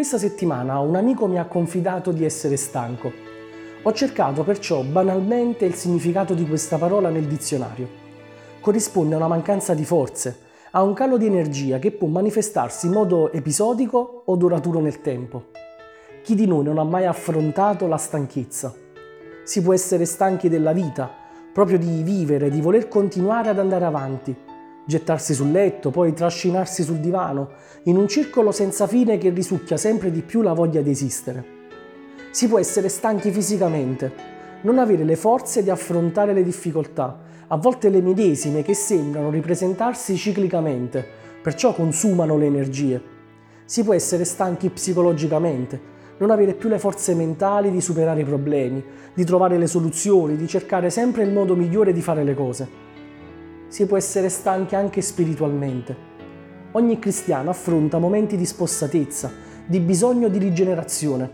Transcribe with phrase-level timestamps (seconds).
[0.00, 3.12] scorsa settimana un amico mi ha confidato di essere stanco.
[3.82, 7.86] Ho cercato perciò banalmente il significato di questa parola nel dizionario.
[8.60, 10.38] Corrisponde a una mancanza di forze,
[10.70, 15.48] a un calo di energia che può manifestarsi in modo episodico o duraturo nel tempo.
[16.22, 18.74] Chi di noi non ha mai affrontato la stanchezza?
[19.44, 21.10] Si può essere stanchi della vita,
[21.52, 24.34] proprio di vivere, di voler continuare ad andare avanti,
[24.84, 27.50] gettarsi sul letto, poi trascinarsi sul divano,
[27.84, 31.58] in un circolo senza fine che risucchia sempre di più la voglia di esistere.
[32.30, 37.88] Si può essere stanchi fisicamente, non avere le forze di affrontare le difficoltà, a volte
[37.88, 41.04] le medesime che sembrano ripresentarsi ciclicamente,
[41.42, 43.02] perciò consumano le energie.
[43.64, 48.84] Si può essere stanchi psicologicamente, non avere più le forze mentali di superare i problemi,
[49.14, 52.89] di trovare le soluzioni, di cercare sempre il modo migliore di fare le cose
[53.70, 56.08] si può essere stanchi anche spiritualmente.
[56.72, 59.32] Ogni cristiano affronta momenti di spossatezza,
[59.64, 61.30] di bisogno di rigenerazione,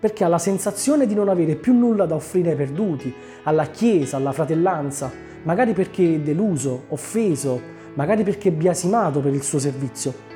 [0.00, 4.16] perché ha la sensazione di non avere più nulla da offrire ai perduti, alla Chiesa,
[4.16, 5.12] alla fratellanza,
[5.42, 7.60] magari perché deluso, offeso,
[7.94, 10.32] magari perché biasimato per il suo servizio.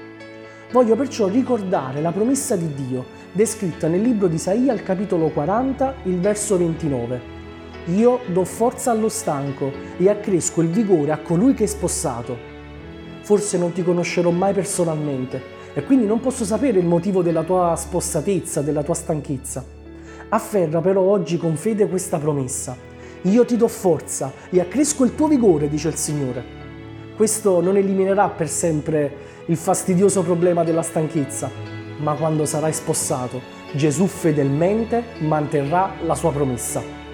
[0.71, 5.95] Voglio perciò ricordare la promessa di Dio, descritta nel libro di Isaia al capitolo 40,
[6.03, 7.37] il verso 29
[7.95, 12.37] io do forza allo stanco e accresco il vigore a colui che è spossato.
[13.23, 17.75] Forse non ti conoscerò mai personalmente e quindi non posso sapere il motivo della tua
[17.77, 19.65] spossatezza, della tua stanchezza.
[20.29, 22.77] Afferra però oggi con fede questa promessa.
[23.23, 26.45] Io ti do forza e accresco il tuo vigore, dice il Signore.
[27.17, 31.51] Questo non eliminerà per sempre il fastidioso problema della stanchezza,
[32.01, 33.41] ma quando sarai spossato,
[33.73, 37.08] Gesù fedelmente manterrà la sua promessa.